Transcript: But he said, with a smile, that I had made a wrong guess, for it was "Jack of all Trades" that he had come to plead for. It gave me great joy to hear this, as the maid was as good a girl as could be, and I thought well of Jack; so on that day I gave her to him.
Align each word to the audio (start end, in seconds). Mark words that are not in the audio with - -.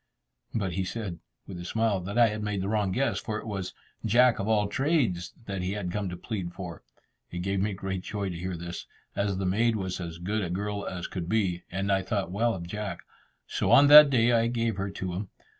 But 0.55 0.73
he 0.73 0.83
said, 0.83 1.19
with 1.45 1.59
a 1.59 1.63
smile, 1.63 1.99
that 1.99 2.17
I 2.17 2.29
had 2.29 2.41
made 2.41 2.63
a 2.63 2.67
wrong 2.67 2.91
guess, 2.91 3.19
for 3.19 3.37
it 3.37 3.45
was 3.45 3.75
"Jack 4.03 4.39
of 4.39 4.47
all 4.47 4.67
Trades" 4.67 5.31
that 5.45 5.61
he 5.61 5.73
had 5.73 5.91
come 5.91 6.09
to 6.09 6.17
plead 6.17 6.53
for. 6.55 6.81
It 7.29 7.43
gave 7.43 7.59
me 7.59 7.73
great 7.73 8.01
joy 8.01 8.29
to 8.29 8.35
hear 8.35 8.57
this, 8.57 8.87
as 9.15 9.37
the 9.37 9.45
maid 9.45 9.75
was 9.75 10.01
as 10.01 10.17
good 10.17 10.43
a 10.43 10.49
girl 10.49 10.87
as 10.87 11.05
could 11.05 11.29
be, 11.29 11.61
and 11.71 11.91
I 11.91 12.01
thought 12.01 12.31
well 12.31 12.55
of 12.55 12.65
Jack; 12.65 13.01
so 13.45 13.69
on 13.69 13.85
that 13.89 14.09
day 14.09 14.31
I 14.31 14.47
gave 14.47 14.77
her 14.77 14.89
to 14.89 15.13
him. 15.13 15.29